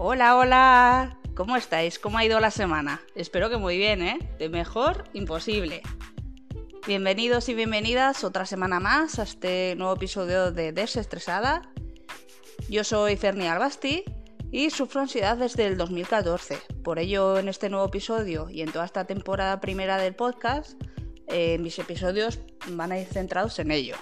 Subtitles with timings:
[0.00, 1.18] Hola, hola.
[1.34, 1.98] ¿Cómo estáis?
[1.98, 3.02] ¿Cómo ha ido la semana?
[3.16, 4.36] Espero que muy bien, ¿eh?
[4.38, 5.82] De mejor, imposible.
[6.86, 11.62] Bienvenidos y bienvenidas otra semana más a este nuevo episodio de Desestresada.
[12.70, 14.04] Yo soy Ferni Albasti
[14.52, 16.58] y sufro ansiedad desde el 2014.
[16.84, 20.80] Por ello, en este nuevo episodio y en toda esta temporada primera del podcast,
[21.26, 23.96] eh, mis episodios van a ir centrados en ello.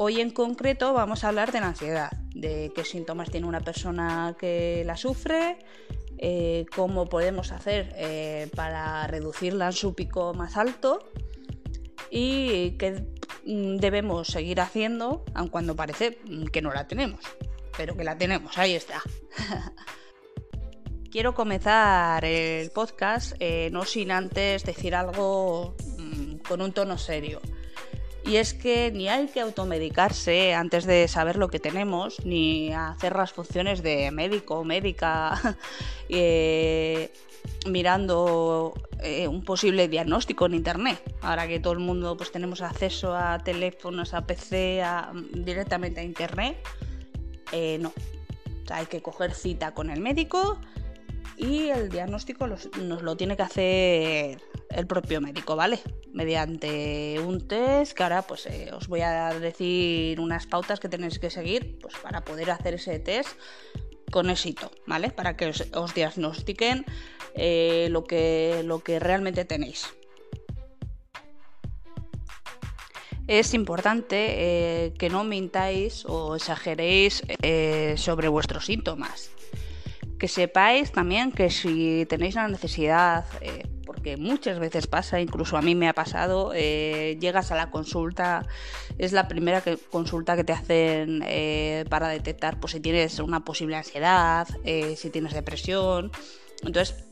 [0.00, 4.36] Hoy en concreto vamos a hablar de la ansiedad, de qué síntomas tiene una persona
[4.38, 5.58] que la sufre,
[6.18, 11.10] eh, cómo podemos hacer eh, para reducirla en su pico más alto
[12.12, 13.08] y qué
[13.44, 16.20] mm, debemos seguir haciendo, aun cuando parece
[16.52, 17.18] que no la tenemos,
[17.76, 19.02] pero que la tenemos, ahí está.
[21.10, 27.40] Quiero comenzar el podcast eh, no sin antes decir algo mm, con un tono serio.
[28.28, 33.16] Y es que ni hay que automedicarse antes de saber lo que tenemos, ni hacer
[33.16, 35.56] las funciones de médico o médica
[36.10, 37.10] eh,
[37.66, 41.00] mirando eh, un posible diagnóstico en internet.
[41.22, 44.82] Ahora que todo el mundo pues tenemos acceso a teléfonos, a PC,
[45.32, 46.58] directamente a internet,
[47.52, 47.94] eh, no.
[48.70, 50.60] hay que coger cita con el médico
[51.38, 55.78] y el diagnóstico nos lo tiene que hacer el propio médico, ¿vale?
[56.12, 61.18] Mediante un test que ahora pues eh, os voy a decir unas pautas que tenéis
[61.20, 63.38] que seguir pues, para poder hacer ese test
[64.10, 65.10] con éxito, ¿vale?
[65.10, 66.84] Para que os, diagnostiquen
[67.34, 69.86] eh, lo, que, lo que realmente tenéis.
[73.28, 74.16] Es importante
[74.86, 77.22] eh, que no mintáis o exageréis
[77.96, 79.30] sobre vuestros síntomas.
[80.18, 83.24] Que sepáis también que si tenéis la necesidad
[83.88, 88.44] porque muchas veces pasa, incluso a mí me ha pasado, eh, llegas a la consulta,
[88.98, 93.76] es la primera consulta que te hacen eh, para detectar pues, si tienes una posible
[93.76, 96.12] ansiedad, eh, si tienes depresión,
[96.64, 97.02] entonces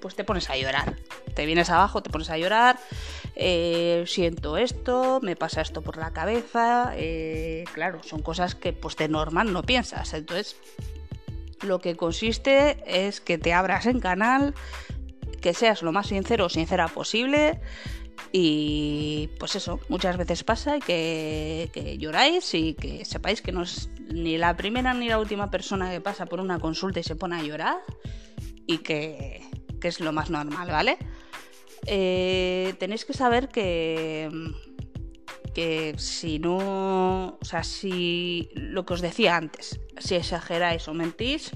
[0.00, 0.94] pues te pones a llorar,
[1.34, 2.78] te vienes abajo, te pones a llorar,
[4.06, 6.94] siento esto, me pasa esto por la cabeza,
[7.72, 10.54] claro, son cosas que pues de normal no piensas, entonces
[11.62, 14.54] lo que consiste es que te abras en canal,
[15.40, 17.60] que seas lo más sincero o sincera posible.
[18.30, 23.90] Y pues eso, muchas veces pasa y que, lloráis y que sepáis que no es
[24.08, 27.36] ni la primera ni la última persona que pasa por una consulta y se pone
[27.36, 27.78] a llorar
[28.66, 29.42] y que,
[29.82, 30.96] es lo más normal, ¿vale?
[31.86, 34.30] Eh, tenéis que saber que,
[35.54, 41.52] que si no, o sea, si lo que os decía antes, si exageráis o mentís,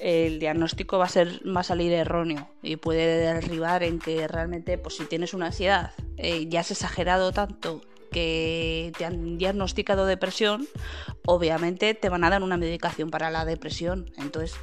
[0.00, 4.78] el diagnóstico va a ser va a salir erróneo y puede derribar en que realmente
[4.78, 10.66] pues si tienes una ansiedad eh, ya has exagerado tanto que te han diagnosticado depresión
[11.26, 14.10] obviamente te van a dar una medicación para la depresión.
[14.18, 14.56] Entonces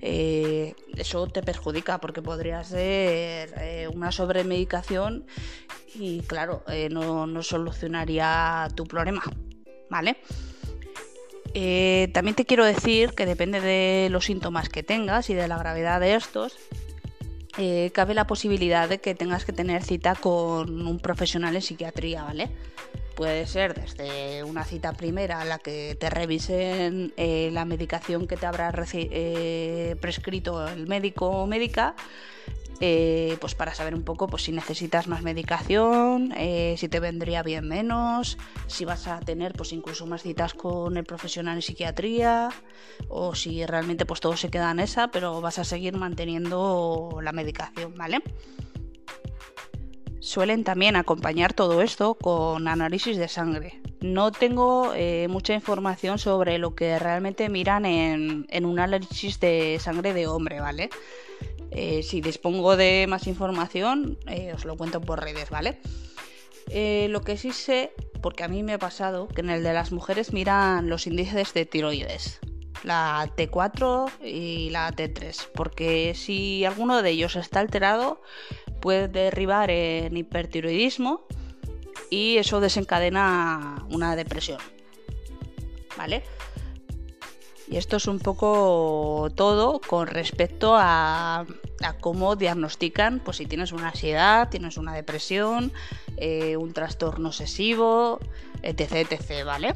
[0.00, 5.26] eh, eso te perjudica porque podría ser eh, una sobremedicación
[5.94, 9.22] y claro no, no solucionaría tu problema
[9.90, 10.16] vale
[11.54, 15.58] eh, también te quiero decir que depende de los síntomas que tengas y de la
[15.58, 16.56] gravedad de estos,
[17.58, 22.22] eh, cabe la posibilidad de que tengas que tener cita con un profesional en psiquiatría,
[22.22, 22.48] ¿vale?
[23.14, 28.38] Puede ser desde una cita primera a la que te revisen eh, la medicación que
[28.38, 31.94] te habrá prescrito el médico o médica
[32.84, 37.44] eh, pues para saber un poco pues si necesitas más medicación, eh, si te vendría
[37.44, 42.48] bien menos, si vas a tener pues incluso más citas con el profesional en psiquiatría
[43.08, 47.30] o si realmente pues todo se queda en esa, pero vas a seguir manteniendo la
[47.30, 48.20] medicación, ¿vale?
[50.18, 53.80] Suelen también acompañar todo esto con análisis de sangre.
[54.00, 59.78] No tengo eh, mucha información sobre lo que realmente miran en, en un análisis de
[59.80, 60.90] sangre de hombre, ¿vale?
[61.74, 65.80] Eh, si dispongo de más información, eh, os lo cuento por redes, ¿vale?
[66.68, 69.72] Eh, lo que sí sé, porque a mí me ha pasado, que en el de
[69.72, 72.40] las mujeres miran los índices de tiroides,
[72.84, 78.20] la T4 y la T3, porque si alguno de ellos está alterado,
[78.80, 81.26] puede derribar en hipertiroidismo
[82.10, 84.60] y eso desencadena una depresión,
[85.96, 86.22] ¿vale?
[87.72, 91.46] Y esto es un poco todo con respecto a,
[92.02, 95.72] cómo diagnostican, pues si tienes una ansiedad, tienes una depresión,
[96.18, 98.20] eh, un trastorno obsesivo,
[98.60, 99.74] etc, etc, ¿vale?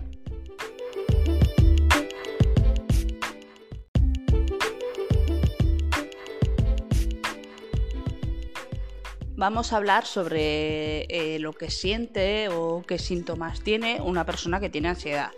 [9.36, 14.68] Vamos a hablar sobre eh, lo que siente o qué síntomas tiene una persona que
[14.68, 15.30] tiene ansiedad.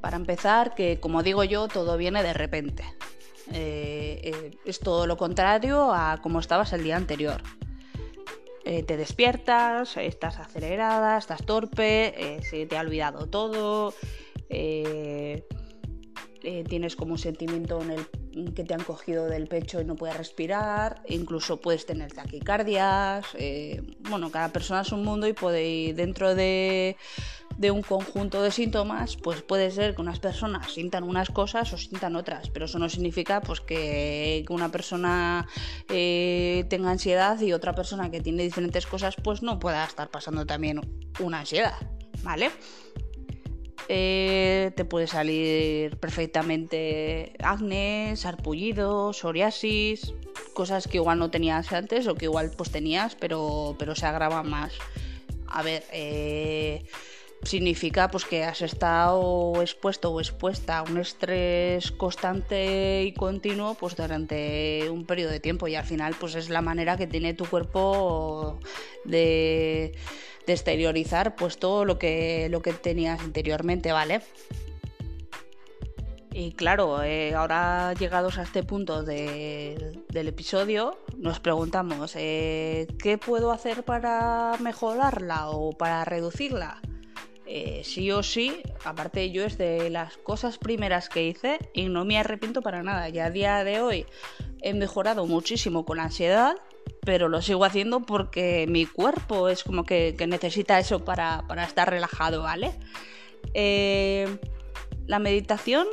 [0.00, 2.84] Para empezar, que como digo yo, todo viene de repente.
[3.52, 7.42] Eh, eh, es todo lo contrario a como estabas el día anterior.
[8.64, 13.94] Eh, te despiertas, estás acelerada, estás torpe, se te ha olvidado todo,
[16.68, 18.06] tienes como un sentimiento en el
[18.52, 23.24] que te han cogido del pecho y no puedes respirar, incluso puedes tener taquicardias.
[24.00, 26.98] bueno, cada persona es un mundo y puede dentro de
[27.58, 31.76] de un conjunto de síntomas, pues puede ser que unas personas sientan unas cosas o
[31.76, 35.46] sientan otras, pero eso no significa pues que una persona
[35.88, 40.46] eh, tenga ansiedad y otra persona que tiene diferentes cosas pues no pueda estar pasando
[40.46, 40.80] también
[41.18, 41.74] una ansiedad,
[42.22, 42.52] ¿vale?
[43.88, 50.14] Eh, te puede salir perfectamente acné, sarpullido, psoriasis,
[50.54, 54.48] cosas que igual no tenías antes o que igual pues tenías, pero, pero se agravan
[54.48, 54.74] más.
[55.48, 56.84] A ver, eh,
[57.42, 63.96] significa pues que has estado expuesto o expuesta a un estrés constante y continuo pues
[63.96, 67.46] durante un periodo de tiempo y al final pues es la manera que tiene tu
[67.46, 68.58] cuerpo
[69.04, 69.94] de,
[70.46, 74.22] exteriorizar pues todo lo que lo que tenías anteriormente vale
[76.32, 83.50] y claro, eh, ahora llegados a este punto del episodio, nos preguntamos, eh, ¿qué puedo
[83.50, 86.80] hacer para mejorarla o para reducirla?
[87.60, 92.04] Eh, sí o sí, aparte yo es de las cosas primeras que hice y no
[92.04, 93.08] me arrepiento para nada.
[93.08, 94.06] Ya a día de hoy
[94.62, 96.54] he mejorado muchísimo con la ansiedad,
[97.00, 102.42] pero lo sigo haciendo porque mi cuerpo es como que, necesita eso para, estar relajado,
[102.42, 102.78] ¿vale?
[103.54, 104.38] Eh,
[105.06, 105.88] la meditación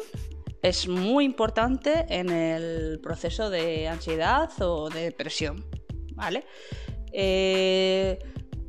[0.62, 5.66] es muy importante en el proceso de ansiedad o de depresión,
[6.14, 6.46] ¿vale?
[7.12, 8.20] Eh,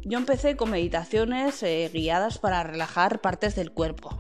[0.07, 4.17] yo empecé con meditaciones eh, guiadas para relajar partes del cuerpo.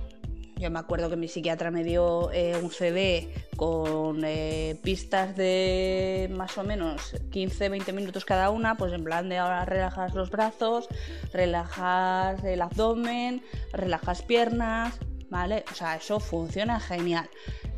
[0.56, 6.28] Yo me acuerdo que mi psiquiatra me dio eh, un CD con eh, pistas de
[6.34, 10.88] más o menos 15-20 minutos cada una, pues en plan de ahora relajas los brazos,
[11.32, 13.42] relajas el abdomen,
[13.72, 14.98] relajas piernas,
[15.30, 15.64] ¿vale?
[15.70, 17.28] O sea, eso funciona genial.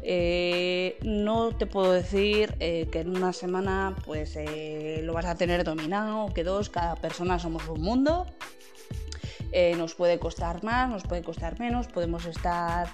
[0.02, 5.34] Eh, no te puedo decir eh, que en una semana pues eh, lo vas a
[5.34, 8.26] tener dominado, que dos, cada persona somos un mundo.
[9.76, 12.88] nos puede costar más, nos puede costar menos, podemos estar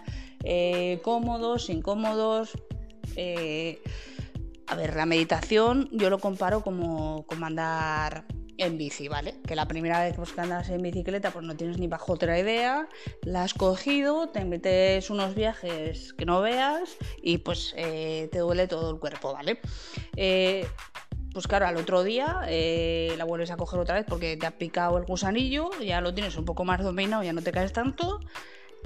[1.03, 2.53] cómodos, incómodos.
[4.67, 8.25] a ver, la meditación yo lo comparo como, como andar
[8.59, 9.35] en bici, ¿vale?
[9.47, 12.89] Que la primera vez que andas en bicicleta pues no tienes ni bajo otra idea,
[13.23, 18.69] la has cogido, te metes unos viajes que no veas y pues eh, te duele
[18.69, 19.61] todo el cuerpo, ¿vale?
[20.17, 20.67] Eh,
[21.33, 24.57] pues claro, al otro día eh, la vuelves a coger otra vez porque te ha
[24.57, 28.21] picado el gusanillo, ya lo tienes un poco más dominado, ya no te caes tanto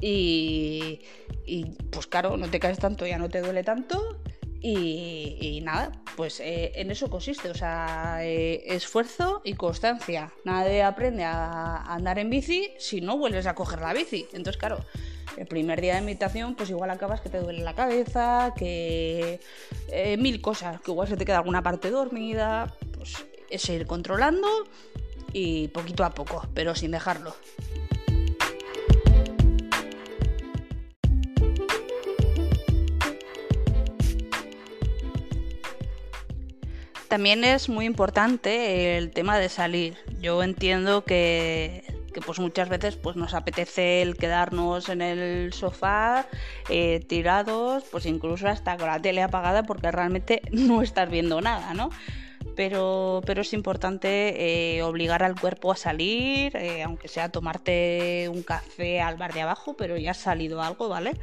[0.01, 1.01] y,
[1.45, 4.19] y pues claro, no te caes tanto, ya no te duele tanto
[4.61, 10.33] y, nada, pues eh, en eso consiste, o sea, eh, esfuerzo y constancia.
[10.45, 14.27] Nadie aprende a, andar en bici si no vuelves a coger la bici.
[14.33, 14.85] Entonces, claro,
[15.37, 19.41] el primer día de meditación, pues igual acabas que te duele la cabeza, que
[19.93, 23.15] eh, mil cosas, que igual se te queda alguna parte dormida, pues
[23.49, 24.49] es ir controlando
[25.33, 27.35] y poquito a poco, pero sin dejarlo.
[37.09, 39.97] También es muy importante el tema de salir.
[40.21, 41.83] Yo entiendo que,
[42.27, 46.27] pues muchas veces pues nos apetece el quedarnos en el sofá
[46.69, 51.73] eh, tirados, pues incluso hasta con la tele apagada porque realmente no estás viendo nada,
[51.73, 51.89] ¿no?
[52.55, 58.43] Pero, pero es importante eh, obligar al cuerpo a salir, eh, aunque sea tomarte un
[58.43, 61.15] café al bar de abajo, pero ya ha salido algo, ¿vale?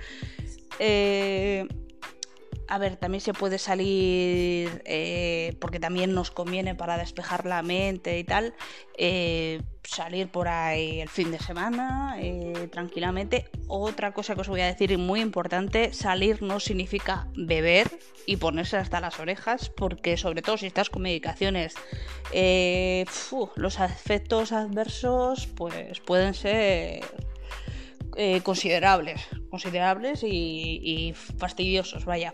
[2.67, 8.17] A ver, también se puede salir, eh, porque también nos conviene para despejar la mente
[8.17, 8.55] y tal,
[8.97, 13.45] eh, salir por ahí el fin de semana eh, tranquilamente.
[13.67, 18.77] Otra cosa que os voy a decir muy importante, salir no significa beber y ponerse
[18.77, 21.75] hasta las orejas, porque sobre todo si estás con medicaciones,
[23.55, 27.03] los efectos adversos pues pueden ser
[28.43, 32.33] considerables, considerables y fastidiosos, vaya.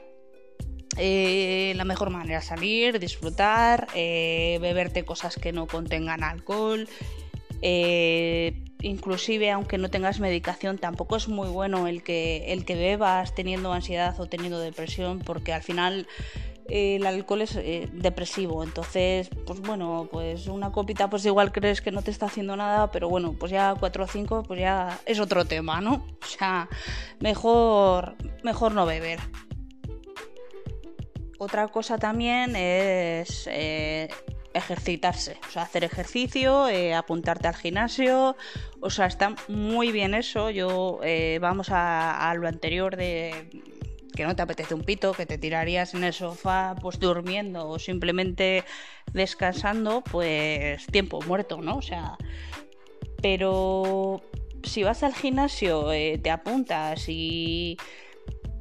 [0.98, 6.88] Eh, la mejor manera salir, disfrutar, eh, beberte cosas que no contengan alcohol.
[7.62, 13.36] Eh, inclusive aunque no tengas medicación tampoco es muy bueno el que, el que bebas
[13.36, 16.08] teniendo ansiedad o teniendo depresión porque al final
[16.68, 17.60] el alcohol es
[17.92, 22.56] depresivo, entonces, pues bueno, pues una copita pues igual crees que no te está haciendo
[22.56, 26.06] nada, pero bueno, pues ya 4 o 5 pues ya es otro tema, ¿no?
[26.24, 26.70] O sea,
[27.20, 29.20] mejor, mejor no beber.
[31.44, 34.10] Otra cosa también es eh,
[34.54, 38.36] ejercitarse, o sea, hacer ejercicio, eh, apuntarte al gimnasio,
[38.80, 40.52] o sea, está muy bien eso.
[40.52, 41.00] Yo
[41.40, 43.50] vamos a lo anterior de
[44.16, 47.80] que no te apetece un pito, que te tirarías en el sofá pues durmiendo o
[47.80, 48.64] simplemente
[49.14, 51.78] descansando, pues tiempo muerto, ¿no?
[51.78, 52.18] O sea,
[53.22, 54.22] pero
[54.64, 57.78] si vas al gimnasio, eh, te apuntas y,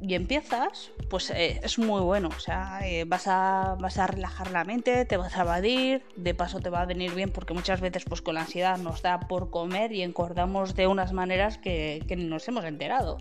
[0.01, 2.29] y empiezas, pues eh, es muy bueno.
[2.35, 6.33] O sea, eh, vas, a, vas a relajar la mente, te vas a evadir, de
[6.33, 9.19] paso te va a venir bien porque muchas veces pues con la ansiedad nos da
[9.19, 13.19] por comer y encordamos de unas maneras que, que nos hemos enterado.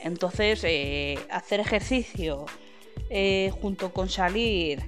[0.00, 2.46] Entonces, eh, hacer ejercicio
[3.60, 4.82] junto con salir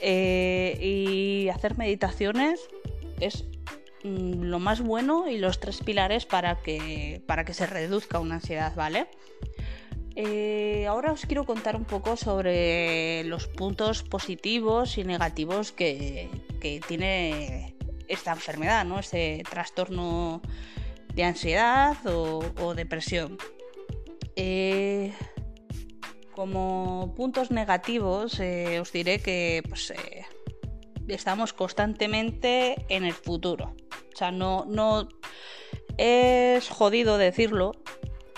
[0.00, 2.68] y hacer meditaciones
[3.20, 3.44] es
[4.04, 8.36] mm, lo más bueno y los tres pilares para que, para que se reduzca una
[8.36, 9.08] ansiedad, ¿vale?
[10.86, 16.30] Ahora os quiero contar un poco sobre los puntos positivos y negativos que,
[16.88, 17.76] tiene
[18.08, 18.98] esta enfermedad, ¿no?
[19.00, 20.40] Este trastorno
[21.14, 23.36] de ansiedad o depresión.
[24.36, 25.12] Eh,
[26.32, 30.24] como puntos negativos, eh, os diré que pues, eh,
[31.06, 33.76] estamos constantemente en el futuro.
[34.12, 35.08] O sea, no, no
[35.96, 37.72] es jodido decirlo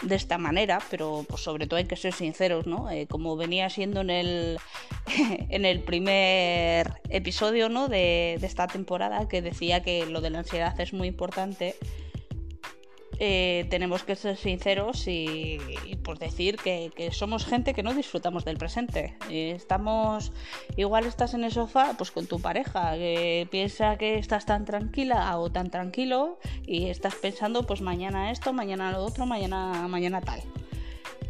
[0.03, 2.89] de esta manera, pero pues, sobre todo hay que ser sinceros, ¿no?
[3.09, 4.59] como venía siendo en el,
[5.49, 7.89] en el primer episodio ¿no?
[7.89, 11.75] de, de esta temporada, que decía que lo de la ansiedad es muy importante
[13.19, 15.59] eh, tenemos que ser sinceros y,
[16.03, 19.17] pues decir que, somos gente que no disfrutamos del presente.
[19.31, 20.33] estamos,
[20.77, 25.39] igual estás en el sofá pues con tu pareja, que piensa que estás tan tranquila
[25.39, 30.41] o tan tranquilo y estás pensando pues mañana esto, mañana lo otro, mañana, mañana tal.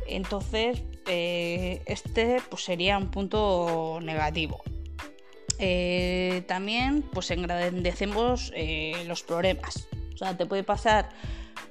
[0.09, 4.61] Entonces, eh, este pues sería un punto negativo.
[5.59, 8.53] Eh, también pues engrandecemos
[9.07, 9.89] los problemas.
[10.15, 11.11] O sea, te puede pasar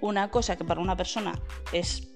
[0.02, 1.34] una cosa que para una persona
[1.72, 2.10] es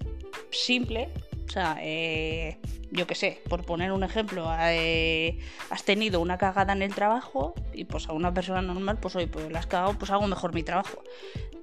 [0.50, 1.08] simple,
[1.46, 2.58] o sea, eh,
[2.92, 5.38] yo qué sé, por poner un ejemplo, eh,
[5.70, 9.26] has tenido una cagada en el trabajo y pues a una persona normal, pues hoy
[9.26, 11.02] pues la has cagado, pues hago mejor mi trabajo.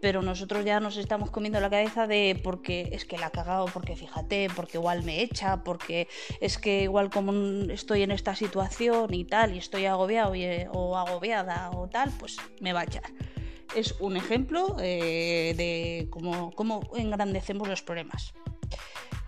[0.02, 3.66] Pero nosotros ya nos estamos comiendo la cabeza de porque es que la ha cagado,
[3.66, 6.08] porque fíjate, porque igual me echa, porque
[6.40, 7.32] es que igual como
[7.72, 10.34] estoy en esta situación y tal, y estoy agobiado
[10.72, 13.04] o agobiada o tal, pues me va a echar
[13.76, 18.34] es un ejemplo eh, de cómo, engrandecemos los problemas.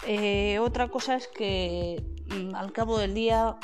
[0.07, 3.57] Eh, otra cosa es que mm, al cabo del día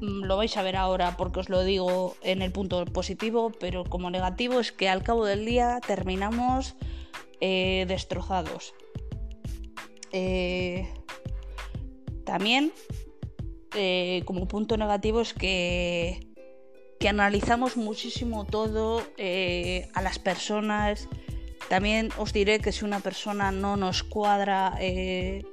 [0.00, 3.84] mm, lo vais a ver ahora porque os lo digo en el punto positivo, pero
[3.84, 6.74] como negativo es que al cabo del día terminamos
[7.40, 8.74] eh, destrozados.
[12.24, 12.72] también
[14.26, 16.31] como punto negativo es que
[17.02, 21.08] que analizamos muchísimo todo eh, a las personas.
[21.68, 25.44] También os diré que si una persona no nos cuadra, eh,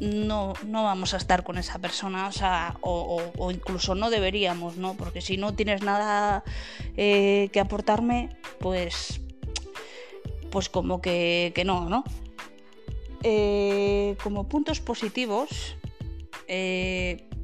[0.00, 4.94] no, no vamos a estar con esa persona, o, sea, o, incluso no deberíamos, ¿no?
[4.94, 6.42] Porque si no tienes nada
[6.96, 9.20] eh, que aportarme, pues,
[10.50, 12.02] pues como que, que no, ¿no?
[14.24, 15.76] como puntos positivos,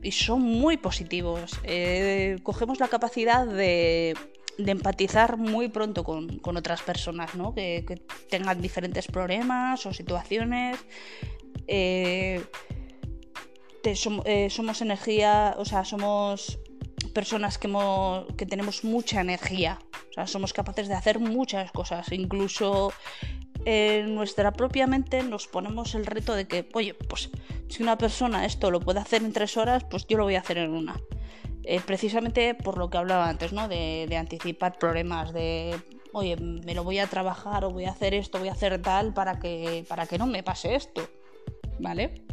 [0.02, 1.58] y son muy positivos.
[1.64, 4.16] Eh, cogemos la capacidad de,
[4.58, 7.54] empatizar muy pronto con, otras personas, ¿no?
[7.54, 10.78] que, tengan diferentes problemas o situaciones.
[11.66, 12.42] Eh,
[13.84, 16.58] eh, somos energía, o sea, somos
[17.14, 17.68] personas que,
[18.36, 19.78] que tenemos mucha energía.
[20.10, 22.92] O sea, somos capaces de hacer muchas cosas, incluso
[23.64, 27.30] en nuestra propia mente nos ponemos el reto de que, oye, pues
[27.68, 30.40] si una persona esto lo puede hacer en tres horas, pues yo lo voy a
[30.40, 31.00] hacer en una.
[31.64, 33.68] Eh, precisamente por lo que hablaba antes, ¿no?
[33.68, 35.76] De, anticipar problemas, de,
[36.12, 39.12] oye, me lo voy a trabajar o voy a hacer esto, voy a hacer tal
[39.12, 41.06] para que, para que no me pase esto,
[41.78, 42.24] ¿vale?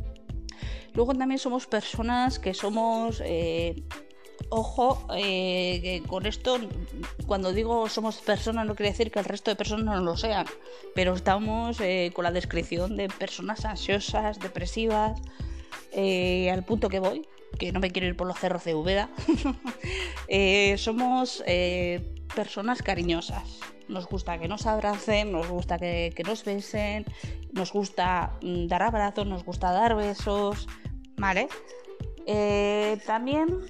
[0.93, 3.83] Luego también somos personas que somos eh,
[4.49, 6.57] ojo, eh, con esto,
[7.27, 10.45] cuando digo somos personas, no quiere decir que el resto de personas no lo sean,
[10.93, 15.19] pero estamos eh, con la descripción de personas ansiosas, depresivas,
[15.91, 17.27] eh, al punto que voy,
[17.59, 19.09] que no me quiero ir por los cerros de Úbeda,
[20.77, 21.43] somos
[22.35, 23.59] personas cariñosas.
[23.87, 27.05] Nos gusta que nos abracen, nos gusta que, nos besen,
[27.51, 30.67] nos gusta mm, dar abrazos, nos gusta dar besos,
[31.17, 31.47] ¿vale?
[33.05, 33.61] también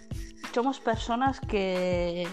[0.54, 2.28] somos personas que,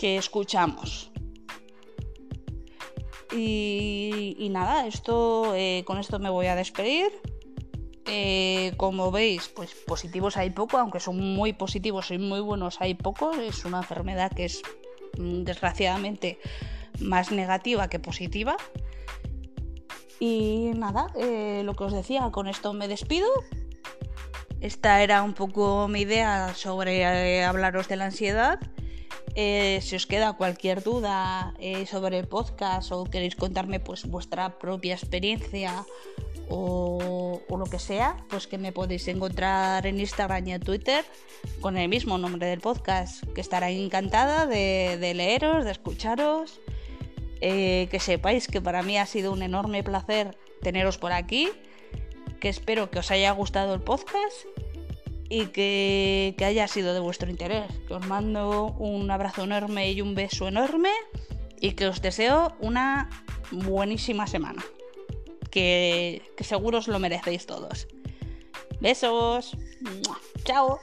[0.00, 1.10] que escuchamos.
[3.36, 7.10] Y, nada, esto eh, con esto me voy a despedir.
[8.06, 12.94] Eh, como veis, pues positivos hay poco, aunque son muy positivos y muy buenos hay
[12.94, 13.32] poco.
[13.32, 14.62] Es una enfermedad que es
[15.18, 16.38] mm, desgraciadamente
[17.00, 18.56] más negativa que positiva.
[20.20, 23.28] Y nada, eh, lo que os decía, con esto me despido.
[24.64, 28.58] Esta era un poco mi idea sobre eh, hablaros de la ansiedad.
[29.34, 31.52] Eh, si os queda cualquier duda
[31.86, 35.84] sobre el podcast o queréis contarme pues vuestra propia experiencia
[36.48, 41.04] o, lo que sea, pues que me podéis encontrar en Instagram y en Twitter
[41.60, 46.58] con el mismo nombre del podcast, que estaré encantada de leeros, de escucharos
[47.46, 51.50] eh, que sepáis que para mí ha sido un enorme placer teneros por aquí,
[52.40, 54.46] que espero que os haya gustado el podcast
[55.28, 57.70] y que, que haya sido de vuestro interés.
[57.88, 60.90] Que os mando un abrazo enorme y un beso enorme
[61.60, 63.10] y que os deseo una
[63.50, 64.64] buenísima semana.
[65.50, 67.86] Que, que seguro os lo merecéis todos.
[68.80, 69.56] Besos.
[70.44, 70.80] Chao.